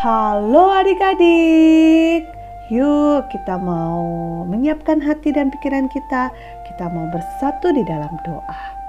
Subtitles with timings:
[0.00, 2.24] Halo adik-adik,
[2.72, 4.00] yuk kita mau
[4.48, 6.32] menyiapkan hati dan pikiran kita.
[6.64, 8.80] Kita mau bersatu di dalam doa.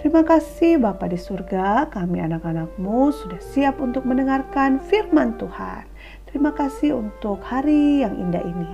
[0.00, 5.84] Terima kasih Bapa di surga, kami anak-anakmu sudah siap untuk mendengarkan firman Tuhan.
[6.24, 8.70] Terima kasih untuk hari yang indah ini.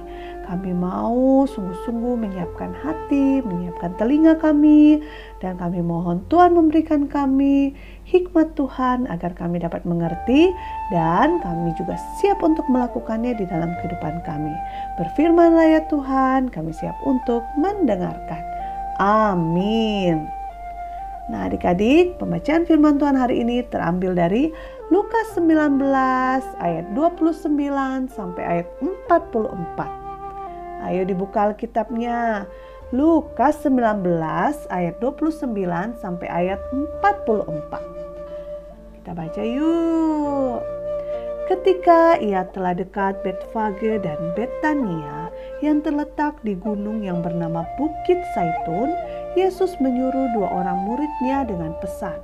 [0.47, 5.03] Kami mau sungguh-sungguh menyiapkan hati, menyiapkan telinga kami,
[5.43, 7.75] dan kami mohon Tuhan memberikan kami
[8.07, 10.55] hikmat Tuhan agar kami dapat mengerti
[10.95, 14.55] dan kami juga siap untuk melakukannya di dalam kehidupan kami.
[15.03, 18.43] Berfirmanlah ya Tuhan, kami siap untuk mendengarkan.
[19.03, 20.31] Amin.
[21.27, 24.55] Nah adik-adik, pembacaan firman Tuhan hari ini terambil dari
[24.95, 25.83] Lukas 19
[26.63, 27.51] ayat 29
[28.15, 28.67] sampai ayat
[29.11, 30.06] 44.
[30.87, 32.47] Ayo dibuka Alkitabnya.
[32.95, 34.07] Lukas 19
[34.71, 36.63] ayat 29 sampai ayat
[37.03, 37.83] 44.
[38.95, 40.63] Kita baca yuk.
[41.51, 45.31] Ketika ia telah dekat Betfage dan Betania
[45.63, 48.91] yang terletak di gunung yang bernama Bukit Saitun,
[49.35, 52.19] Yesus menyuruh dua orang muridnya dengan pesan,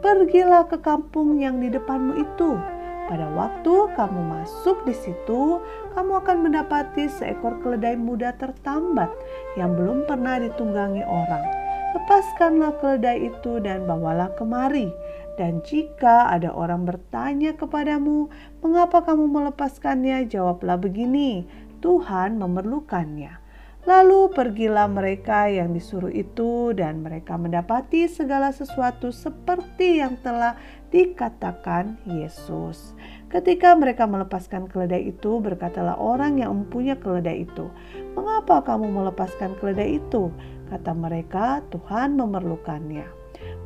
[0.00, 2.75] "Pergilah ke kampung yang di depanmu itu."
[3.06, 5.62] Pada waktu kamu masuk di situ,
[5.94, 9.14] kamu akan mendapati seekor keledai muda tertambat
[9.54, 11.46] yang belum pernah ditunggangi orang.
[11.94, 14.90] Lepaskanlah keledai itu dan bawalah kemari.
[15.38, 18.26] Dan jika ada orang bertanya kepadamu,
[18.58, 21.46] "Mengapa kamu melepaskannya?" jawablah begini:
[21.78, 23.45] "Tuhan memerlukannya."
[23.86, 30.58] Lalu pergilah mereka yang disuruh itu, dan mereka mendapati segala sesuatu seperti yang telah
[30.90, 32.98] dikatakan Yesus.
[33.30, 37.70] Ketika mereka melepaskan keledai itu, berkatalah orang yang mempunyai keledai itu,
[38.18, 40.34] "Mengapa kamu melepaskan keledai itu?"
[40.66, 43.06] Kata mereka, "Tuhan memerlukannya."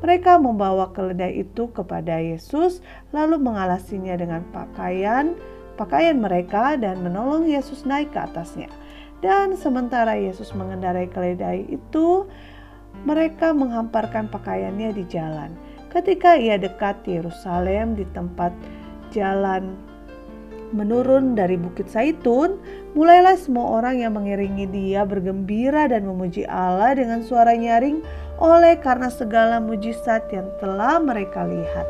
[0.05, 2.85] Mereka membawa keledai itu kepada Yesus,
[3.17, 5.33] lalu mengalasinya dengan pakaian
[5.81, 8.69] pakaian mereka dan menolong Yesus naik ke atasnya.
[9.21, 12.25] Dan sementara Yesus mengendarai keledai itu,
[13.05, 15.53] mereka menghamparkan pakaiannya di jalan.
[15.93, 18.53] Ketika ia dekat Yerusalem di tempat
[19.13, 19.77] jalan
[20.71, 22.63] menurun dari Bukit Saitun,
[22.95, 28.01] mulailah semua orang yang mengiringi dia bergembira dan memuji Allah dengan suara nyaring
[28.39, 31.87] oleh karena segala mujizat yang telah mereka lihat.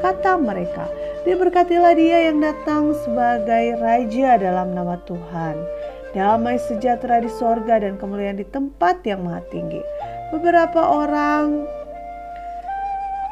[0.00, 0.88] Kata mereka,
[1.28, 5.58] diberkatilah dia yang datang sebagai raja dalam nama Tuhan
[6.16, 9.80] damai sejahtera di sorga dan kemuliaan di tempat yang maha tinggi.
[10.34, 11.66] Beberapa orang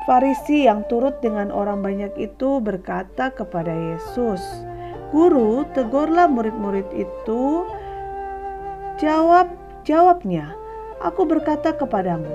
[0.08, 4.40] Farisi yang turut dengan orang banyak itu berkata kepada Yesus,
[5.12, 7.68] "Guru, tegurlah murid-murid itu."
[8.96, 9.52] Jawab,
[9.84, 10.56] jawabnya,
[11.04, 12.32] "Aku berkata kepadamu,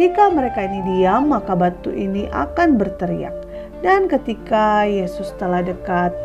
[0.00, 3.36] jika mereka ini diam, maka batu ini akan berteriak."
[3.84, 6.16] Dan ketika Yesus telah dekat,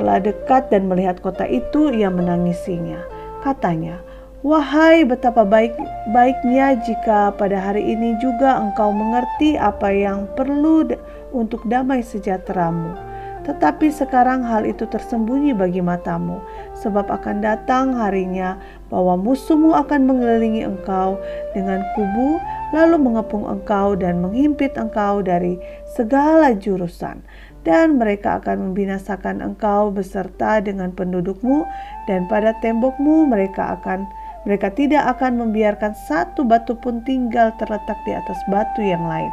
[0.00, 3.04] telah dekat dan melihat kota itu, ia menangisinya.
[3.44, 4.00] Katanya,
[4.40, 5.76] Wahai betapa baik
[6.16, 10.88] baiknya jika pada hari ini juga engkau mengerti apa yang perlu
[11.36, 12.96] untuk damai sejahteramu.
[13.44, 16.40] Tetapi sekarang hal itu tersembunyi bagi matamu,
[16.72, 18.56] sebab akan datang harinya
[18.88, 21.20] bahwa musuhmu akan mengelilingi engkau
[21.52, 22.40] dengan kubu,
[22.72, 27.20] lalu mengepung engkau dan menghimpit engkau dari segala jurusan
[27.62, 31.68] dan mereka akan membinasakan engkau beserta dengan pendudukmu
[32.08, 34.08] dan pada tembokmu mereka akan
[34.48, 39.28] mereka tidak akan membiarkan satu batu pun tinggal terletak di atas batu yang lain.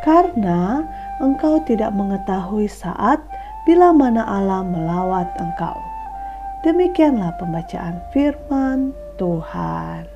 [0.00, 0.88] Karena
[1.20, 3.20] engkau tidak mengetahui saat
[3.68, 5.76] bila mana Allah melawat engkau.
[6.64, 10.08] Demikianlah pembacaan firman Tuhan.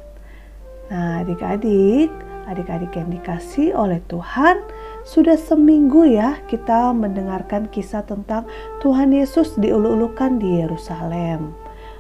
[0.89, 2.09] Nah adik-adik
[2.49, 4.61] adik-adik yang dikasih oleh Tuhan
[5.05, 8.49] sudah seminggu ya kita mendengarkan kisah tentang
[8.81, 11.53] Tuhan Yesus diulu-ulukan di Yerusalem.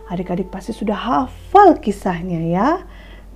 [0.08, 2.70] Adik-adik pasti sudah hafal kisahnya ya.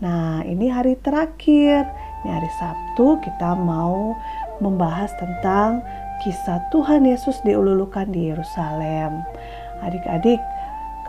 [0.01, 1.85] Nah ini hari terakhir,
[2.25, 4.17] ini hari Sabtu kita mau
[4.65, 5.85] membahas tentang
[6.25, 9.21] kisah Tuhan Yesus diulu-ulukan di Yerusalem.
[9.85, 10.41] Adik-adik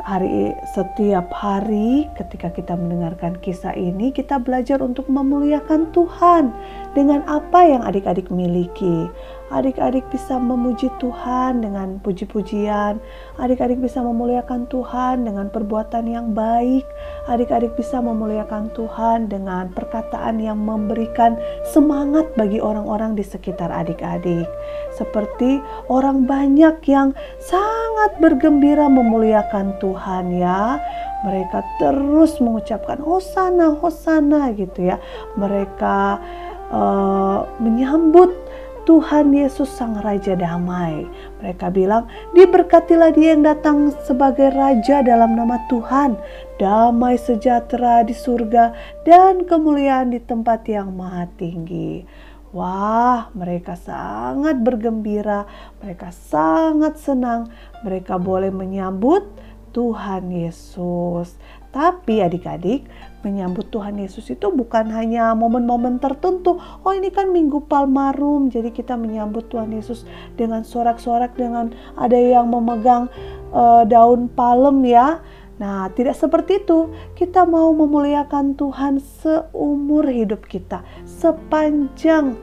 [0.03, 6.51] hari setiap hari ketika kita mendengarkan kisah ini kita belajar untuk memuliakan Tuhan
[6.95, 9.11] dengan apa yang adik-adik miliki.
[9.49, 13.01] Adik-adik bisa memuji Tuhan dengan puji-pujian.
[13.41, 16.85] Adik-adik bisa memuliakan Tuhan dengan perbuatan yang baik.
[17.25, 21.33] Adik-adik bisa memuliakan Tuhan dengan perkataan yang memberikan
[21.65, 24.45] semangat bagi orang-orang di sekitar adik-adik.
[24.93, 25.57] Seperti
[25.89, 30.77] orang banyak yang sangat bergembira memuliakan Tuhan ya.
[31.25, 35.01] Mereka terus mengucapkan hosana, hosana gitu ya.
[35.41, 36.21] Mereka
[36.69, 38.48] uh, menyambut
[38.89, 41.05] Tuhan Yesus Sang Raja Damai.
[41.37, 46.17] Mereka bilang, diberkatilah dia yang datang sebagai Raja dalam nama Tuhan.
[46.57, 48.73] Damai sejahtera di surga
[49.05, 52.01] dan kemuliaan di tempat yang maha tinggi.
[52.49, 55.45] Wah, mereka sangat bergembira,
[55.85, 57.45] mereka sangat senang,
[57.85, 59.21] mereka boleh menyambut
[59.69, 61.37] Tuhan Yesus.
[61.69, 62.89] Tapi adik-adik,
[63.21, 66.57] menyambut Tuhan Yesus itu bukan hanya momen-momen tertentu.
[66.57, 70.01] Oh ini kan Minggu Palmarum, jadi kita menyambut Tuhan Yesus
[70.33, 73.05] dengan sorak-sorak, dengan ada yang memegang
[73.53, 75.21] uh, daun palem ya.
[75.61, 76.89] Nah, tidak seperti itu.
[77.13, 82.33] Kita mau memuliakan Tuhan seumur hidup kita, sepanjang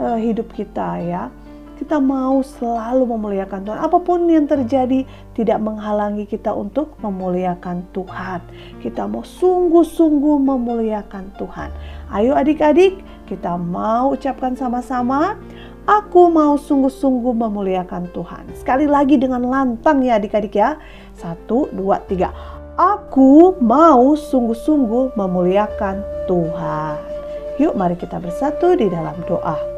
[0.00, 1.30] uh, hidup kita ya
[1.76, 3.80] kita mau selalu memuliakan Tuhan.
[3.84, 5.04] Apa pun yang terjadi
[5.36, 8.40] tidak menghalangi kita untuk memuliakan Tuhan.
[8.80, 11.70] Kita mau sungguh-sungguh memuliakan Tuhan.
[12.10, 15.36] Ayo adik-adik, kita mau ucapkan sama-sama.
[15.86, 18.50] Aku mau sungguh-sungguh memuliakan Tuhan.
[18.58, 20.80] Sekali lagi dengan lantang ya adik-adik ya.
[21.14, 22.34] Satu, dua, tiga.
[22.74, 26.96] Aku mau sungguh-sungguh memuliakan Tuhan.
[27.56, 29.75] Yuk mari kita bersatu di dalam doa.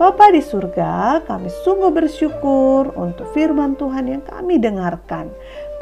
[0.00, 5.28] Bapa di surga, kami sungguh bersyukur untuk firman Tuhan yang kami dengarkan.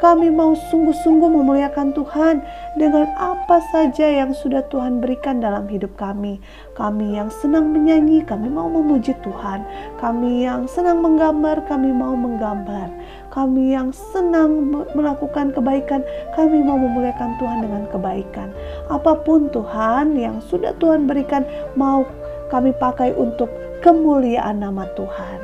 [0.03, 2.43] Kami mau sungguh-sungguh memuliakan Tuhan
[2.75, 6.43] dengan apa saja yang sudah Tuhan berikan dalam hidup kami.
[6.75, 9.63] Kami yang senang menyanyi, kami mau memuji Tuhan.
[10.03, 12.91] Kami yang senang menggambar, kami mau menggambar.
[13.31, 14.67] Kami yang senang
[14.99, 16.03] melakukan kebaikan,
[16.35, 18.51] kami mau memuliakan Tuhan dengan kebaikan.
[18.91, 21.47] Apa pun Tuhan yang sudah Tuhan berikan,
[21.79, 22.03] mau
[22.51, 23.47] kami pakai untuk
[23.81, 25.39] kemuliaan nama Tuhan.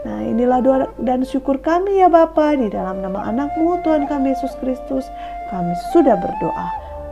[0.00, 4.56] Nah inilah doa dan syukur kami ya Bapa di dalam nama anakmu Tuhan kami Yesus
[4.58, 5.04] Kristus
[5.52, 6.68] kami sudah berdoa.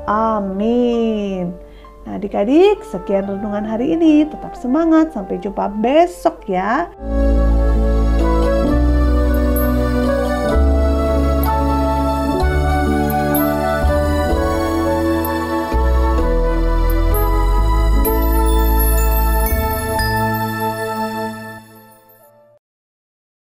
[0.08, 1.52] Amin.
[2.08, 6.88] Nah adik-adik sekian renungan hari ini tetap semangat sampai jumpa besok ya.